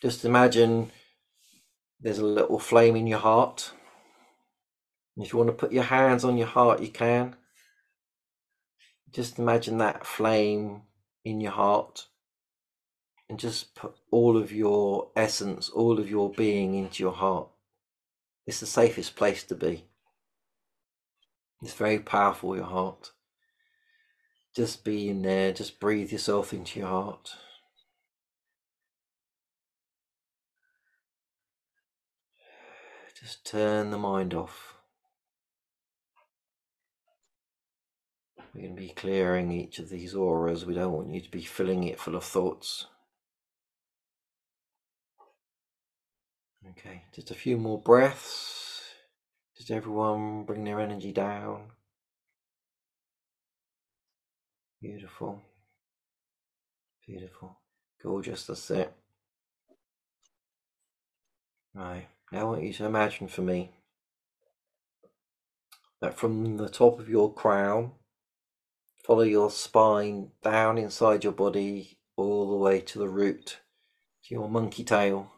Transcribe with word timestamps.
Just 0.00 0.24
imagine 0.24 0.92
there's 2.00 2.18
a 2.18 2.24
little 2.24 2.60
flame 2.60 2.94
in 2.94 3.06
your 3.06 3.18
heart. 3.18 3.72
If 5.16 5.32
you 5.32 5.38
want 5.38 5.48
to 5.48 5.56
put 5.56 5.72
your 5.72 5.84
hands 5.84 6.24
on 6.24 6.36
your 6.36 6.46
heart, 6.46 6.80
you 6.80 6.88
can. 6.88 7.34
Just 9.10 9.40
imagine 9.40 9.78
that 9.78 10.06
flame 10.06 10.82
in 11.24 11.40
your 11.40 11.52
heart 11.52 12.06
and 13.28 13.38
just 13.38 13.74
put 13.74 13.94
all 14.12 14.36
of 14.36 14.52
your 14.52 15.10
essence, 15.16 15.68
all 15.68 15.98
of 15.98 16.08
your 16.08 16.30
being 16.30 16.74
into 16.74 17.02
your 17.02 17.12
heart. 17.12 17.48
It's 18.46 18.60
the 18.60 18.66
safest 18.66 19.16
place 19.16 19.42
to 19.44 19.54
be. 19.54 19.84
It's 21.60 21.74
very 21.74 21.98
powerful, 21.98 22.54
your 22.54 22.66
heart. 22.66 23.10
Just 24.54 24.84
be 24.84 25.08
in 25.08 25.22
there, 25.22 25.52
just 25.52 25.80
breathe 25.80 26.12
yourself 26.12 26.52
into 26.52 26.78
your 26.78 26.88
heart. 26.88 27.34
Just 33.28 33.44
turn 33.44 33.90
the 33.90 33.98
mind 33.98 34.32
off. 34.32 34.78
We're 38.54 38.62
going 38.62 38.74
to 38.74 38.80
be 38.80 38.88
clearing 38.88 39.52
each 39.52 39.78
of 39.78 39.90
these 39.90 40.14
auras. 40.14 40.64
We 40.64 40.72
don't 40.72 40.94
want 40.94 41.12
you 41.12 41.20
to 41.20 41.30
be 41.30 41.42
filling 41.42 41.84
it 41.84 42.00
full 42.00 42.16
of 42.16 42.24
thoughts. 42.24 42.86
Okay, 46.70 47.02
just 47.14 47.30
a 47.30 47.34
few 47.34 47.58
more 47.58 47.78
breaths. 47.78 48.94
Just 49.58 49.70
everyone 49.70 50.44
bring 50.44 50.64
their 50.64 50.80
energy 50.80 51.12
down. 51.12 51.72
Beautiful. 54.80 55.42
Beautiful. 57.06 57.58
Gorgeous, 58.02 58.46
that's 58.46 58.70
it. 58.70 58.90
Right, 61.74 62.08
now 62.32 62.40
I 62.40 62.44
want 62.44 62.62
you 62.62 62.72
to 62.74 62.84
imagine 62.84 63.28
for 63.28 63.42
me 63.42 63.70
that 66.00 66.18
from 66.18 66.56
the 66.56 66.68
top 66.68 67.00
of 67.00 67.08
your 67.08 67.32
crown, 67.32 67.92
follow 69.04 69.22
your 69.22 69.50
spine 69.50 70.30
down 70.42 70.78
inside 70.78 71.24
your 71.24 71.32
body 71.32 71.98
all 72.16 72.50
the 72.50 72.56
way 72.56 72.80
to 72.80 72.98
the 72.98 73.08
root, 73.08 73.60
to 74.24 74.34
your 74.34 74.48
monkey 74.48 74.84
tail. 74.84 75.32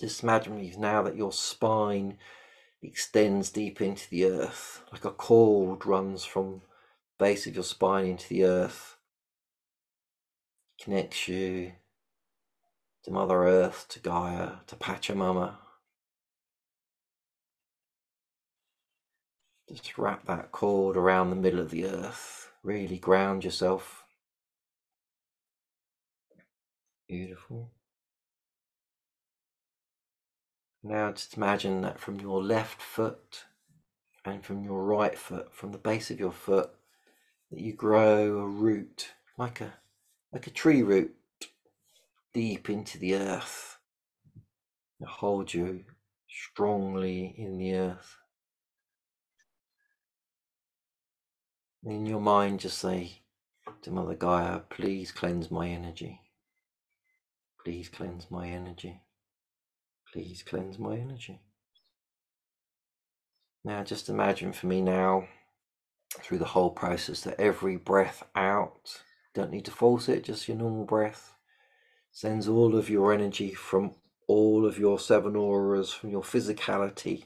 Just 0.00 0.22
imagine 0.22 0.72
now 0.78 1.02
that 1.02 1.16
your 1.16 1.32
spine 1.32 2.18
extends 2.82 3.50
deep 3.50 3.80
into 3.80 4.08
the 4.10 4.24
earth, 4.24 4.82
like 4.90 5.04
a 5.04 5.10
cord 5.10 5.86
runs 5.86 6.24
from 6.24 6.62
the 7.18 7.24
base 7.24 7.46
of 7.46 7.54
your 7.54 7.64
spine 7.64 8.06
into 8.06 8.28
the 8.28 8.44
earth, 8.44 8.96
connects 10.80 11.28
you 11.28 11.72
to 13.04 13.10
Mother 13.10 13.44
Earth, 13.44 13.86
to 13.90 14.00
Gaia, 14.00 14.52
to 14.66 14.76
Pachamama. 14.76 15.56
Just 19.68 19.98
wrap 19.98 20.26
that 20.26 20.52
cord 20.52 20.96
around 20.96 21.30
the 21.30 21.36
middle 21.36 21.60
of 21.60 21.70
the 21.70 21.86
earth. 21.86 22.50
Really 22.62 22.98
ground 22.98 23.44
yourself. 23.44 24.04
Beautiful. 27.08 27.70
Now 30.82 31.12
just 31.12 31.36
imagine 31.36 31.82
that 31.82 31.98
from 31.98 32.20
your 32.20 32.42
left 32.42 32.80
foot 32.80 33.44
and 34.24 34.44
from 34.44 34.64
your 34.64 34.82
right 34.84 35.18
foot, 35.18 35.54
from 35.54 35.72
the 35.72 35.78
base 35.78 36.10
of 36.10 36.20
your 36.20 36.32
foot, 36.32 36.70
that 37.50 37.60
you 37.60 37.72
grow 37.72 38.38
a 38.38 38.46
root 38.46 39.12
like 39.36 39.60
a 39.60 39.74
like 40.32 40.46
a 40.46 40.50
tree 40.50 40.82
root 40.82 41.14
deep 42.34 42.68
into 42.68 42.98
the 42.98 43.14
earth 43.14 43.78
that 45.00 45.08
hold 45.08 45.54
you 45.54 45.84
strongly 46.28 47.34
in 47.38 47.56
the 47.56 47.74
earth. 47.74 48.16
In 51.84 52.06
your 52.06 52.20
mind, 52.20 52.60
just 52.60 52.78
say 52.78 53.22
to 53.82 53.90
Mother 53.90 54.14
Gaia, 54.14 54.60
please 54.68 55.12
cleanse 55.12 55.50
my 55.50 55.68
energy. 55.68 56.20
Please 57.62 57.88
cleanse 57.88 58.30
my 58.30 58.48
energy. 58.48 59.02
Please 60.12 60.42
cleanse 60.42 60.78
my 60.78 60.96
energy. 60.96 61.40
Now, 63.64 63.82
just 63.84 64.08
imagine 64.08 64.52
for 64.52 64.66
me 64.66 64.82
now, 64.82 65.28
through 66.20 66.38
the 66.38 66.44
whole 66.44 66.70
process, 66.70 67.22
that 67.22 67.40
every 67.40 67.76
breath 67.76 68.22
out, 68.34 69.02
don't 69.34 69.50
need 69.50 69.64
to 69.64 69.70
force 69.70 70.08
it, 70.08 70.24
just 70.24 70.48
your 70.48 70.56
normal 70.56 70.84
breath, 70.84 71.34
sends 72.14 72.46
all 72.46 72.76
of 72.76 72.88
your 72.88 73.12
energy 73.12 73.52
from 73.52 73.92
all 74.28 74.64
of 74.64 74.78
your 74.78 75.00
seven 75.00 75.34
auras, 75.34 75.92
from 75.92 76.10
your 76.10 76.22
physicality, 76.22 77.24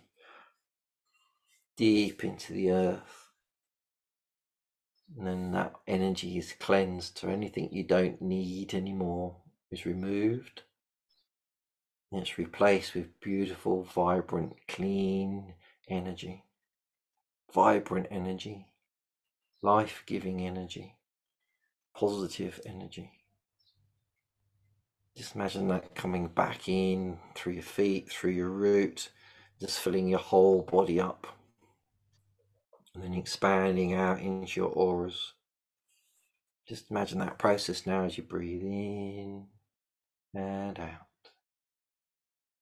deep 1.77 2.25
into 2.25 2.55
the 2.55 2.73
earth. 2.73 3.29
And 5.17 5.27
then 5.27 5.53
that 5.53 5.75
energy 5.87 6.39
is 6.39 6.55
cleansed, 6.59 7.19
so 7.19 7.29
anything 7.29 7.69
you 7.71 7.85
don't 7.85 8.21
need 8.23 8.75
anymore 8.75 9.37
is 9.71 9.85
removed. 9.85 10.63
And 12.11 12.23
It's 12.23 12.39
replaced 12.39 12.95
with 12.95 13.21
beautiful, 13.21 13.85
vibrant, 13.85 14.55
clean 14.69 15.53
energy, 15.87 16.45
vibrant 17.55 18.07
energy, 18.11 18.69
life 19.61 20.03
giving 20.07 20.41
energy, 20.41 20.97
positive 21.95 22.59
energy. 22.65 23.18
Just 25.19 25.35
imagine 25.35 25.67
that 25.67 25.97
coming 25.97 26.29
back 26.29 26.69
in 26.69 27.19
through 27.35 27.55
your 27.55 27.63
feet, 27.65 28.09
through 28.09 28.31
your 28.31 28.51
root, 28.51 29.09
just 29.59 29.81
filling 29.81 30.07
your 30.07 30.21
whole 30.21 30.63
body 30.63 31.01
up, 31.01 31.27
and 32.95 33.03
then 33.03 33.15
expanding 33.15 33.95
out 33.95 34.21
into 34.21 34.61
your 34.61 34.69
auras. 34.69 35.35
Just 36.69 36.93
imagine 36.93 37.19
that 37.19 37.37
process 37.37 37.85
now 37.85 38.05
as 38.05 38.17
you 38.17 38.23
breathe 38.23 38.63
in 38.63 39.47
and 40.35 40.79
out. 40.79 41.09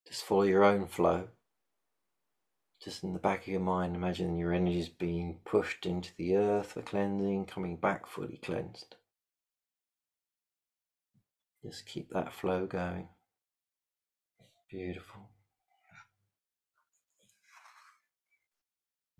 Just 0.08 0.24
follow 0.24 0.44
your 0.44 0.64
own 0.64 0.86
flow. 0.86 1.28
Just 2.82 3.04
in 3.04 3.12
the 3.12 3.18
back 3.18 3.42
of 3.42 3.48
your 3.48 3.60
mind, 3.60 3.94
imagine 3.94 4.38
your 4.38 4.54
energy 4.54 4.80
is 4.80 4.88
being 4.88 5.40
pushed 5.44 5.84
into 5.84 6.12
the 6.16 6.36
earth 6.36 6.72
for 6.72 6.80
cleansing, 6.80 7.44
coming 7.44 7.76
back 7.76 8.06
fully 8.06 8.38
cleansed. 8.38 8.96
Just 11.66 11.86
keep 11.86 12.10
that 12.10 12.32
flow 12.32 12.66
going. 12.66 13.08
Beautiful. 14.70 15.30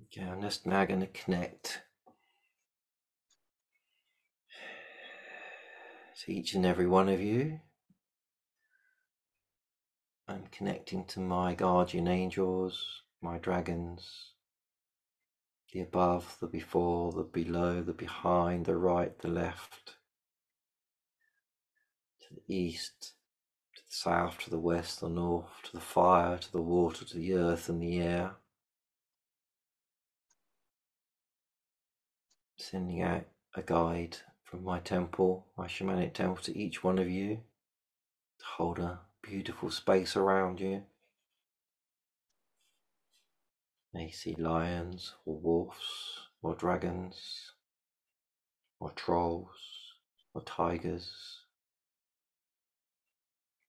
Okay, 0.05 0.29
I'm 0.29 0.41
just 0.41 0.65
now 0.65 0.85
going 0.85 1.01
to 1.01 1.09
connect 1.09 1.83
to 6.25 6.33
each 6.33 6.55
and 6.55 6.65
every 6.65 6.87
one 6.87 7.09
of 7.09 7.21
you 7.21 7.61
I'm 10.29 10.47
connecting 10.51 11.05
to 11.07 11.21
my 11.21 11.55
guardian 11.55 12.09
angels, 12.09 13.03
my 13.21 13.39
dragons, 13.39 14.33
the 15.73 15.81
above, 15.81 16.37
the 16.41 16.49
before, 16.49 17.13
the 17.13 17.23
below, 17.23 17.81
the 17.81 17.93
behind, 17.93 18.67
the 18.67 18.77
right, 18.77 19.17
the 19.21 19.29
left, 19.29 19.96
to 22.29 22.35
the 22.35 22.55
east, 22.55 23.13
to 23.75 23.83
the 23.83 23.95
south, 23.95 24.39
to 24.39 24.51
the 24.51 24.59
west, 24.59 25.01
the 25.01 25.09
north, 25.09 25.63
to 25.65 25.73
the 25.73 25.81
fire, 25.81 26.39
to 26.39 26.53
the 26.53 26.61
water, 26.61 27.05
to 27.05 27.17
the 27.17 27.35
earth 27.35 27.69
and 27.69 27.83
the 27.83 28.01
air. 28.01 28.33
Sending 32.59 33.03
out 33.03 33.27
a 33.55 33.63
guide 33.63 34.19
from 34.43 34.65
my 34.65 34.81
temple, 34.81 35.47
my 35.57 35.67
shamanic 35.67 36.15
temple, 36.15 36.43
to 36.43 36.59
each 36.59 36.83
one 36.83 36.99
of 36.99 37.09
you 37.09 37.41
to 38.39 38.45
hold 38.57 38.79
a 38.79 39.01
beautiful 39.23 39.71
space 39.71 40.17
around 40.17 40.61
you. 40.61 40.83
May 43.93 44.07
you 44.07 44.13
see 44.13 44.35
lions 44.35 45.15
or 45.25 45.39
wolves 45.39 46.29
or 46.43 46.55
dragons 46.55 47.53
or 48.79 48.91
trolls 48.91 49.49
or 50.35 50.43
tigers 50.43 51.41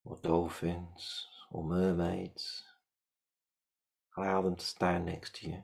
or 0.07 0.17
dolphins 0.21 1.27
or 1.51 1.63
mermaids. 1.63 2.63
Allow 4.17 4.41
them 4.41 4.55
to 4.55 4.65
stand 4.65 5.05
next 5.05 5.35
to 5.37 5.49
you. 5.49 5.63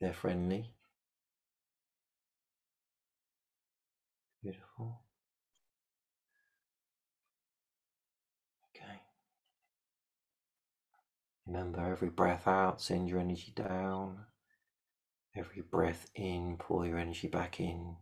They're 0.00 0.12
friendly. 0.12 0.70
Beautiful. 4.42 5.00
Okay. 8.70 9.00
Remember 11.46 11.80
every 11.80 12.10
breath 12.10 12.46
out, 12.46 12.80
send 12.80 13.08
your 13.08 13.18
energy 13.18 13.52
down. 13.54 14.18
Every 15.36 15.62
breath 15.62 16.10
in, 16.14 16.56
pull 16.58 16.86
your 16.86 16.98
energy 16.98 17.28
back 17.28 17.60
in, 17.60 17.96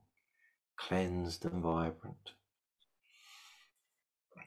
cleansed 0.76 1.44
and 1.44 1.62
vibrant. 1.62 2.32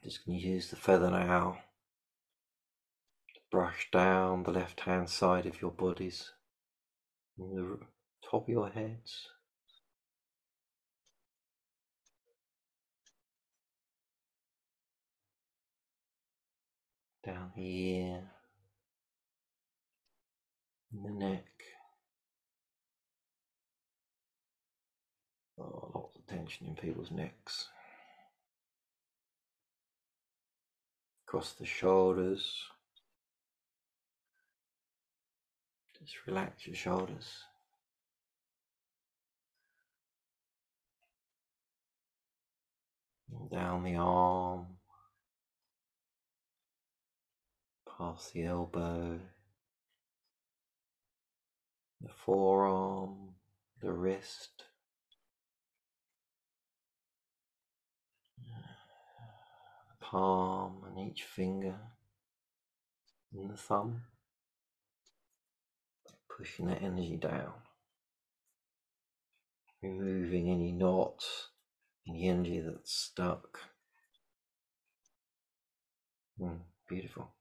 Just 0.04 0.26
going 0.26 0.36
to 0.36 0.44
use 0.44 0.68
the 0.68 0.74
feather 0.74 1.10
now 1.10 1.58
to 3.34 3.40
brush 3.52 3.88
down 3.92 4.42
the 4.42 4.50
left 4.50 4.80
hand 4.80 5.08
side 5.08 5.46
of 5.46 5.62
your 5.62 5.70
bodies, 5.70 6.32
the 7.38 7.78
top 8.28 8.42
of 8.42 8.48
your 8.48 8.68
heads. 8.68 9.28
Down 17.24 17.52
the 17.54 17.62
ear, 17.62 18.22
the 20.92 21.10
neck. 21.10 21.44
Oh, 25.56 25.92
lots 25.94 26.16
of 26.16 26.26
tension 26.26 26.66
in 26.66 26.74
people's 26.74 27.12
necks. 27.12 27.68
Across 31.32 31.54
the 31.54 31.64
shoulders. 31.64 32.62
Just 35.98 36.26
relax 36.26 36.66
your 36.66 36.76
shoulders. 36.76 37.44
Down 43.50 43.82
the 43.82 43.94
arm, 43.94 44.66
past 47.88 48.34
the 48.34 48.44
elbow, 48.44 49.18
the 52.02 52.12
forearm, 52.26 53.36
the 53.80 53.90
wrist. 53.90 54.64
Palm 60.12 60.82
and 60.86 61.10
each 61.10 61.22
finger 61.22 61.74
and 63.32 63.50
the 63.50 63.56
thumb, 63.56 64.02
pushing 66.36 66.66
that 66.66 66.82
energy 66.82 67.16
down, 67.16 67.54
removing 69.82 70.50
any 70.50 70.70
knots, 70.70 71.48
any 72.06 72.28
energy 72.28 72.60
that's 72.60 72.92
stuck. 72.92 73.58
Mm, 76.38 76.58
beautiful. 76.86 77.32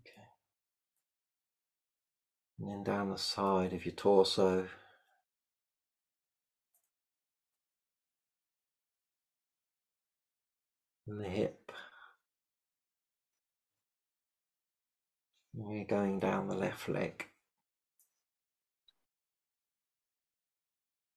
Okay. 0.00 0.28
And 2.58 2.70
then 2.70 2.84
down 2.84 3.10
the 3.10 3.18
side 3.18 3.74
of 3.74 3.84
your 3.84 3.94
torso, 3.94 4.66
and 11.10 11.20
the 11.20 11.28
hip. 11.28 11.72
we're 15.52 15.84
going 15.84 16.18
down 16.18 16.48
the 16.48 16.54
left 16.54 16.88
leg, 16.88 17.26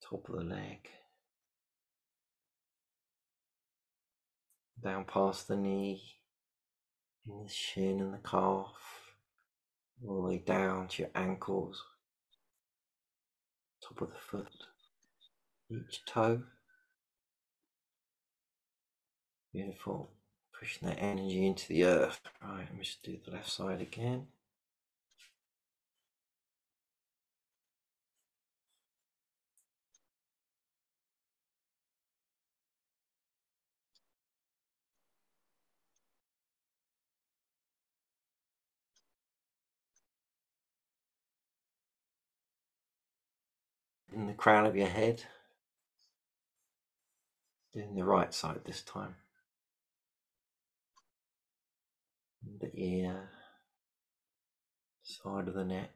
top 0.01 0.27
of 0.27 0.35
the 0.35 0.43
leg, 0.43 0.89
down 4.83 5.05
past 5.05 5.47
the 5.47 5.55
knee, 5.55 6.01
and 7.27 7.47
the 7.47 7.51
shin 7.51 7.99
and 8.01 8.13
the 8.13 8.17
calf, 8.17 8.73
all 10.05 10.15
the 10.15 10.27
way 10.27 10.37
down 10.39 10.87
to 10.87 11.03
your 11.03 11.11
ankles, 11.15 11.81
top 13.87 14.01
of 14.01 14.09
the 14.09 14.19
foot, 14.19 14.47
each 15.71 16.03
toe. 16.05 16.41
Beautiful. 19.53 20.09
Pushing 20.59 20.89
that 20.89 20.97
energy 20.99 21.45
into 21.45 21.67
the 21.67 21.85
earth. 21.85 22.21
Right, 22.41 22.59
let 22.61 22.73
me 22.73 22.83
just 22.83 23.03
do 23.03 23.17
the 23.23 23.31
left 23.31 23.49
side 23.51 23.81
again. 23.81 24.27
In 44.15 44.27
the 44.27 44.33
crown 44.33 44.65
of 44.65 44.75
your 44.75 44.87
head. 44.87 45.23
Doing 47.73 47.95
the 47.95 48.03
right 48.03 48.33
side 48.33 48.61
this 48.65 48.81
time. 48.81 49.15
The 52.59 52.71
ear, 52.75 53.29
side 55.03 55.47
of 55.47 55.53
the 55.53 55.65
neck. 55.65 55.91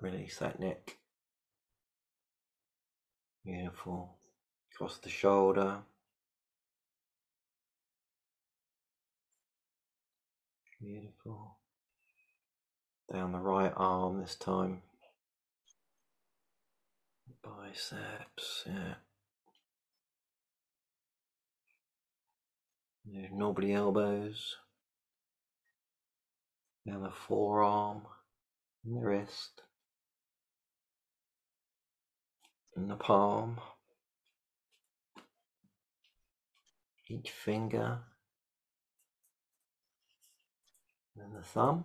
Release 0.00 0.38
that 0.38 0.60
neck. 0.60 0.98
Beautiful. 3.44 4.18
Across 4.72 4.98
the 4.98 5.08
shoulder. 5.08 5.78
Beautiful. 10.80 11.58
Down 13.12 13.32
the 13.32 13.38
right 13.38 13.72
arm 13.76 14.20
this 14.20 14.34
time. 14.34 14.82
Biceps, 17.42 18.64
yeah. 18.66 18.94
There's 23.04 23.30
nobody 23.32 23.72
elbows. 23.72 24.56
Down 26.86 27.02
the 27.02 27.10
forearm 27.10 28.02
and 28.84 28.96
the 28.96 29.06
wrist. 29.06 29.62
And 32.76 32.90
the 32.90 32.96
palm. 32.96 33.60
Each 37.08 37.30
finger. 37.30 37.98
And 41.18 41.36
the 41.36 41.42
thumb. 41.42 41.84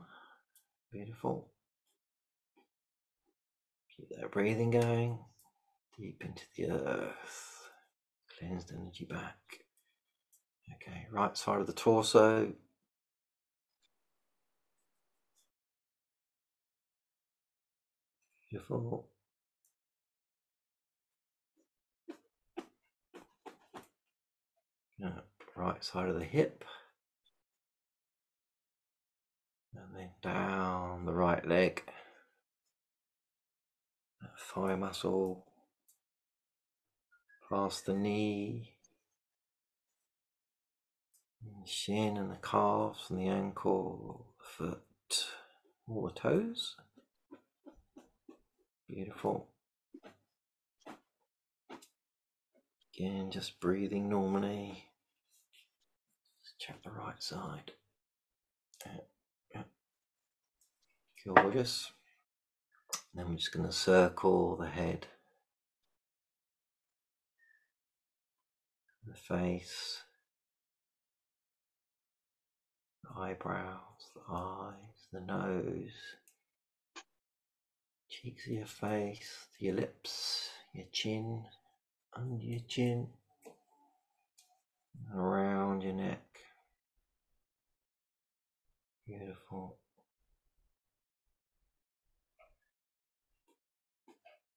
Beautiful. 0.91 1.51
Keep 3.95 4.09
that 4.17 4.31
breathing 4.31 4.71
going. 4.71 5.19
Deep 5.97 6.23
into 6.25 6.43
the 6.55 6.71
earth. 6.71 7.69
Cleansed 8.37 8.71
energy 8.73 9.05
back. 9.05 9.35
Okay, 10.75 11.07
right 11.11 11.37
side 11.37 11.61
of 11.61 11.67
the 11.67 11.73
torso. 11.73 12.53
Beautiful. 18.49 19.07
Yeah, 24.97 25.19
right 25.55 25.83
side 25.83 26.09
of 26.09 26.15
the 26.15 26.25
hip. 26.25 26.63
And 29.75 29.95
then 29.95 30.09
down 30.21 31.05
the 31.05 31.13
right 31.13 31.47
leg. 31.47 31.83
That 34.21 34.31
thigh 34.53 34.75
muscle. 34.75 35.45
Past 37.49 37.85
the 37.85 37.93
knee 37.93 38.73
shin 41.65 42.17
and 42.17 42.31
the 42.31 42.37
calves 42.37 43.09
and 43.09 43.19
the 43.19 43.27
ankle, 43.27 44.25
the 44.39 44.45
foot, 44.65 45.25
all 45.87 46.07
the 46.07 46.19
toes. 46.19 46.75
Beautiful. 48.87 49.47
Again, 52.97 53.29
just 53.31 53.59
breathing 53.59 54.09
normally. 54.09 54.85
Just 56.43 56.59
check 56.59 56.83
the 56.83 56.91
right 56.91 57.21
side. 57.21 57.71
Gorgeous. 61.25 61.91
then 63.13 63.29
we're 63.29 63.35
just 63.35 63.51
going 63.51 63.65
to 63.65 63.71
circle 63.71 64.55
the 64.55 64.67
head, 64.67 65.05
the 69.05 69.13
face, 69.13 70.01
eyebrows, 73.17 74.11
the 74.15 74.33
eyes, 74.33 75.07
the 75.11 75.21
nose, 75.21 75.91
cheeks 78.09 78.47
of 78.47 78.53
your 78.53 78.65
face, 78.65 79.47
your 79.59 79.75
lips, 79.75 80.49
your 80.73 80.85
chin, 80.91 81.43
under 82.15 82.43
your 82.43 82.61
chin, 82.67 83.07
around 85.15 85.81
your 85.81 85.93
neck. 85.93 86.23
Beautiful. 89.07 89.77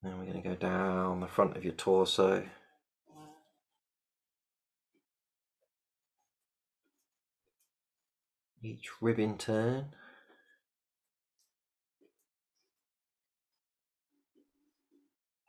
Then 0.03 0.19
we're 0.19 0.25
going 0.25 0.43
to 0.43 0.49
go 0.49 0.57
down 0.57 1.21
the 1.21 1.29
front 1.29 1.57
of 1.57 1.65
your 1.65 1.75
torso, 1.75 2.45
each 8.62 8.88
ribbon 9.00 9.37
turn. 9.38 9.87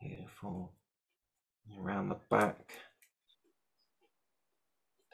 Beautiful. 0.01 0.73
Around 1.79 2.09
the 2.09 2.17
back, 2.29 2.73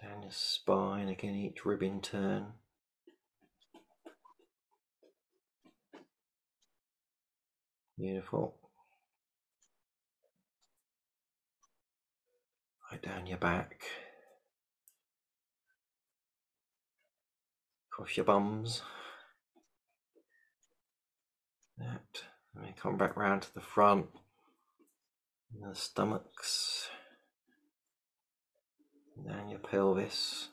down 0.01 0.23
your 0.23 0.31
spine, 0.31 1.09
again, 1.09 1.35
each 1.35 1.63
ribbon 1.63 2.01
turn. 2.01 2.47
Beautiful. 7.97 8.55
Right 12.91 13.01
down 13.01 13.27
your 13.27 13.37
back, 13.37 13.83
across 17.99 18.15
your 18.15 18.25
bums. 18.25 18.81
And 21.77 21.99
then 22.55 22.73
come 22.81 22.97
back 22.97 23.17
round 23.17 23.41
to 23.41 23.53
the 23.53 23.61
front, 23.61 24.07
the 25.61 25.75
stomachs, 25.75 26.89
down 29.27 29.49
your 29.49 29.59
pelvis. 29.59 30.47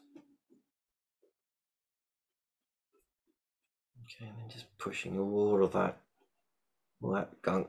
Okay, 4.02 4.28
and 4.28 4.38
then 4.38 4.48
just 4.48 4.66
pushing 4.78 5.18
all 5.18 5.62
of 5.62 5.72
that, 5.72 5.98
all 7.00 7.12
that 7.12 7.42
gunk 7.42 7.68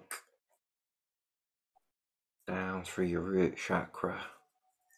down 2.47 2.83
through 2.83 3.05
your 3.05 3.21
root 3.21 3.57
chakra, 3.57 4.21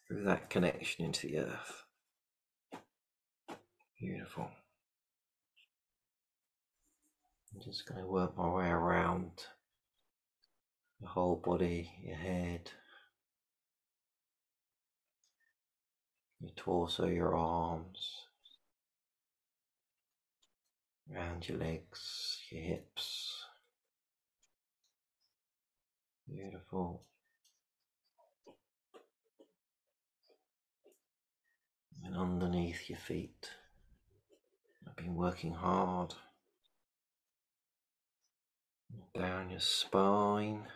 through 0.06 0.24
that 0.24 0.48
connection 0.48 1.04
into 1.04 1.26
the 1.26 1.38
earth. 1.38 1.84
Beautiful. 3.98 4.50
I'm 7.52 7.60
just 7.60 7.86
going 7.86 8.00
to 8.00 8.06
work 8.06 8.36
my 8.36 8.48
way 8.48 8.68
around 8.68 9.32
the 11.00 11.08
whole 11.08 11.36
body, 11.36 11.90
your 12.02 12.16
head, 12.16 12.70
your 16.40 16.52
torso, 16.56 17.06
your 17.06 17.34
arms, 17.34 18.26
around 21.12 21.48
your 21.48 21.58
legs, 21.58 22.38
your 22.50 22.62
hips. 22.62 23.44
Beautiful. 26.28 27.02
And 32.04 32.16
underneath 32.16 32.88
your 32.88 32.98
feet. 32.98 33.50
I've 34.86 34.96
been 34.96 35.14
working 35.14 35.52
hard. 35.52 36.14
Down 39.14 39.50
your 39.50 39.60
spine. 39.60 40.66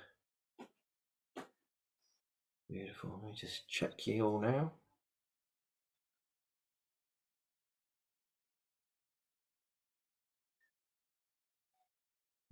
Beautiful. 2.68 3.20
Let 3.22 3.30
me 3.30 3.36
just 3.36 3.68
check 3.68 4.06
you 4.06 4.24
all 4.24 4.40
now. 4.40 4.72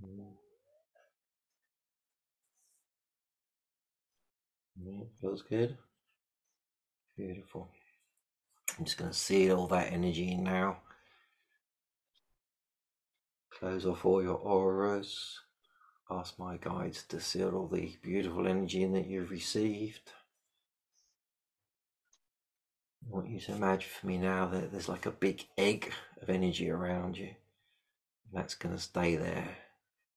Mm. 0.05 0.33
Feels 5.21 5.43
good. 5.43 5.77
Beautiful. 7.17 7.69
I'm 8.79 8.85
just 8.85 8.99
going 8.99 9.11
to 9.11 9.17
seal 9.17 9.59
all 9.59 9.67
that 9.69 9.93
energy 9.93 10.33
in 10.33 10.45
now. 10.45 10.79
Close 13.59 13.87
off 13.87 14.05
all 14.05 14.23
your 14.23 14.37
auras. 14.37 15.41
Ask 16.15 16.39
my 16.39 16.59
guides 16.59 17.05
to 17.05 17.21
seal 17.21 17.55
all 17.55 17.69
the 17.69 17.97
beautiful 18.03 18.47
energy 18.47 18.85
that 18.85 19.07
you've 19.07 19.31
received. 19.31 20.13
I 23.03 23.15
want 23.15 23.31
you 23.31 23.41
to 23.41 23.53
imagine 23.55 23.89
for 23.89 24.07
me 24.07 24.19
now 24.19 24.47
that 24.47 24.71
there's 24.71 24.91
like 24.91 25.07
a 25.07 25.11
big 25.11 25.47
egg 25.57 25.91
of 26.21 26.29
energy 26.29 26.71
around 26.71 27.17
you. 27.17 27.29
And 27.29 28.35
that's 28.35 28.55
going 28.55 28.75
to 28.75 28.81
stay 28.81 29.17
there 29.17 29.57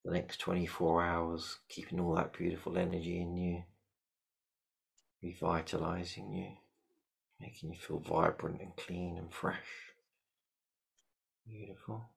the 0.04 0.12
next 0.12 0.38
24 0.40 1.04
hours, 1.04 1.60
keeping 1.70 2.00
all 2.00 2.16
that 2.16 2.38
beautiful 2.38 2.78
energy 2.78 3.20
in 3.22 3.38
you, 3.38 3.64
revitalizing 5.24 6.32
you, 6.34 6.52
making 7.40 7.72
you 7.72 7.80
feel 7.80 8.00
vibrant 8.00 8.62
and 8.62 8.76
clean 8.76 9.18
and 9.18 9.34
fresh. 9.34 9.94
Beautiful. 11.48 12.10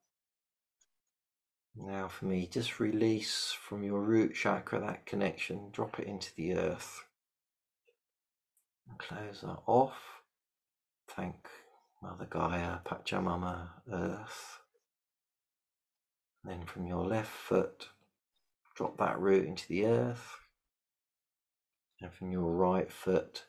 Now, 1.80 2.08
for 2.08 2.26
me, 2.26 2.48
just 2.50 2.80
release 2.80 3.52
from 3.52 3.84
your 3.84 4.00
root 4.02 4.34
chakra 4.34 4.80
that 4.80 5.06
connection, 5.06 5.70
drop 5.72 6.00
it 6.00 6.08
into 6.08 6.34
the 6.36 6.54
earth, 6.54 7.04
and 8.88 8.98
close 8.98 9.42
that 9.42 9.58
off. 9.66 9.98
Thank 11.08 11.36
Mother 12.02 12.26
Gaia, 12.30 12.78
Pachamama, 12.84 13.68
Earth. 13.92 14.60
then 16.44 16.64
from 16.66 16.86
your 16.86 17.04
left 17.06 17.30
foot, 17.30 17.88
drop 18.76 18.98
that 18.98 19.20
root 19.20 19.46
into 19.46 19.66
the 19.68 19.86
earth. 19.86 20.36
And 22.00 22.12
from 22.12 22.32
your 22.32 22.52
right 22.54 22.90
foot, 22.92 23.44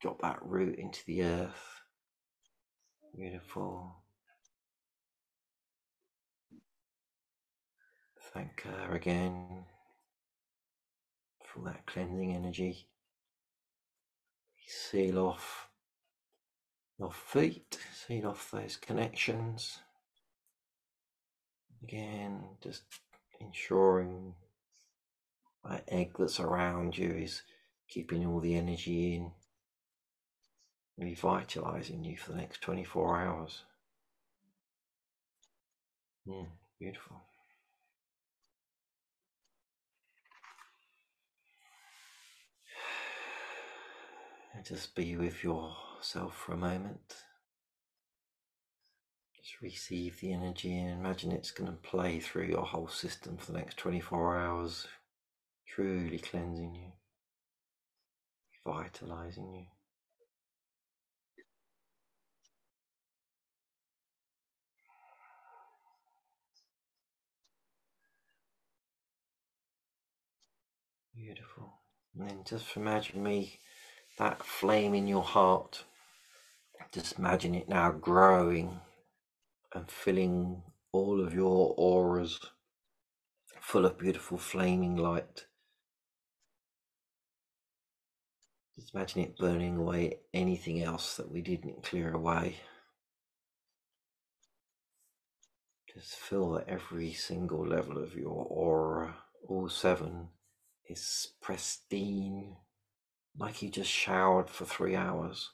drop 0.00 0.22
that 0.22 0.38
root 0.42 0.78
into 0.78 1.00
the 1.06 1.24
earth. 1.24 1.82
Beautiful. 3.16 3.99
Thank 8.32 8.62
her 8.62 8.94
again 8.94 9.64
for 11.44 11.64
that 11.64 11.84
cleansing 11.86 12.32
energy. 12.32 12.86
Seal 14.66 15.18
off 15.18 15.68
your 16.98 17.12
feet, 17.12 17.78
seal 17.92 18.28
off 18.28 18.52
those 18.52 18.76
connections. 18.76 19.80
Again, 21.82 22.42
just 22.62 22.82
ensuring 23.40 24.34
that 25.68 25.84
egg 25.88 26.12
that's 26.16 26.38
around 26.38 26.96
you 26.96 27.10
is 27.10 27.42
keeping 27.88 28.24
all 28.24 28.38
the 28.38 28.54
energy 28.54 29.16
in, 29.16 29.32
revitalizing 30.98 32.04
you 32.04 32.16
for 32.16 32.30
the 32.30 32.38
next 32.38 32.60
24 32.60 33.18
hours. 33.18 33.64
Mm, 36.28 36.46
beautiful. 36.78 37.22
And 44.60 44.66
just 44.66 44.94
be 44.94 45.16
with 45.16 45.42
yourself 45.42 46.36
for 46.36 46.52
a 46.52 46.56
moment. 46.58 47.14
Just 49.34 49.62
receive 49.62 50.20
the 50.20 50.34
energy 50.34 50.78
and 50.78 50.90
imagine 51.00 51.32
it's 51.32 51.50
going 51.50 51.70
to 51.70 51.78
play 51.78 52.20
through 52.20 52.48
your 52.48 52.66
whole 52.66 52.88
system 52.88 53.38
for 53.38 53.52
the 53.52 53.58
next 53.58 53.78
24 53.78 54.36
hours, 54.36 54.86
truly 55.66 56.18
cleansing 56.18 56.74
you, 56.74 56.92
vitalizing 58.66 59.50
you. 59.54 59.66
Beautiful. 71.16 71.80
And 72.14 72.28
then 72.28 72.44
just 72.46 72.76
imagine 72.76 73.22
me 73.22 73.60
that 74.20 74.44
flame 74.44 74.92
in 74.94 75.06
your 75.06 75.22
heart. 75.22 75.82
Just 76.92 77.18
imagine 77.18 77.54
it 77.54 77.70
now 77.70 77.90
growing 77.90 78.78
and 79.74 79.90
filling 79.90 80.62
all 80.92 81.24
of 81.24 81.32
your 81.32 81.74
auras 81.78 82.38
full 83.62 83.86
of 83.86 83.98
beautiful 83.98 84.36
flaming 84.36 84.94
light. 84.96 85.46
Just 88.78 88.94
imagine 88.94 89.22
it 89.22 89.38
burning 89.38 89.78
away 89.78 90.18
anything 90.34 90.82
else 90.82 91.16
that 91.16 91.32
we 91.32 91.40
didn't 91.40 91.82
clear 91.82 92.12
away. 92.12 92.56
Just 95.94 96.28
that 96.28 96.64
every 96.68 97.14
single 97.14 97.66
level 97.66 97.96
of 97.96 98.14
your 98.14 98.46
aura, 98.50 99.16
all 99.48 99.70
seven, 99.70 100.28
is 100.86 101.28
pristine, 101.40 102.56
like 103.38 103.62
you 103.62 103.70
just 103.70 103.90
showered 103.90 104.50
for 104.50 104.64
three 104.64 104.96
hours. 104.96 105.50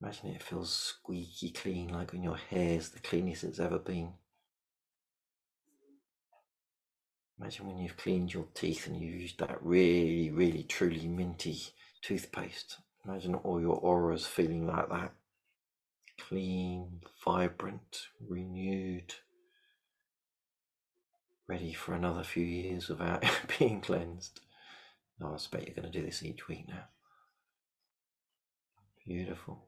Imagine 0.00 0.30
it 0.30 0.42
feels 0.42 0.74
squeaky 0.74 1.50
clean, 1.50 1.88
like 1.88 2.12
when 2.12 2.22
your 2.22 2.36
hair 2.36 2.78
is 2.78 2.90
the 2.90 2.98
cleanest 3.00 3.44
it's 3.44 3.60
ever 3.60 3.78
been. 3.78 4.12
Imagine 7.40 7.66
when 7.66 7.78
you've 7.78 7.96
cleaned 7.96 8.32
your 8.32 8.46
teeth 8.54 8.86
and 8.86 8.96
you've 8.96 9.20
used 9.20 9.38
that 9.38 9.62
really, 9.62 10.30
really, 10.30 10.64
truly 10.64 11.06
minty 11.06 11.60
toothpaste. 12.00 12.78
Imagine 13.04 13.34
all 13.36 13.60
your 13.60 13.76
auras 13.76 14.26
feeling 14.26 14.66
like 14.66 14.88
that, 14.90 15.12
clean, 16.20 17.00
vibrant, 17.24 18.02
renewed, 18.28 19.14
ready 21.48 21.72
for 21.72 21.94
another 21.94 22.22
few 22.22 22.44
years 22.44 22.88
without 22.88 23.24
being 23.58 23.80
cleansed. 23.80 24.40
Oh, 25.22 25.30
I 25.30 25.34
expect 25.34 25.66
you're 25.66 25.74
going 25.74 25.90
to 25.90 25.98
do 25.98 26.04
this 26.04 26.22
each 26.22 26.48
week 26.48 26.66
now. 26.68 26.84
Beautiful. 29.06 29.62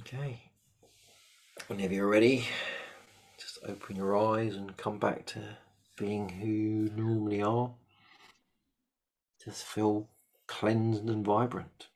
Okay. 0.00 0.50
Whenever 1.66 1.94
you're 1.94 2.08
ready, 2.08 2.46
just 3.38 3.58
open 3.66 3.96
your 3.96 4.16
eyes 4.16 4.56
and 4.56 4.76
come 4.76 4.98
back 4.98 5.26
to 5.26 5.40
being 5.96 6.28
who 6.28 6.48
you 6.48 6.90
normally 6.96 7.42
are. 7.42 7.70
Just 9.44 9.64
feel 9.64 10.08
cleansed 10.46 11.04
and 11.04 11.24
vibrant. 11.24 11.88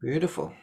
Beautiful. 0.00 0.54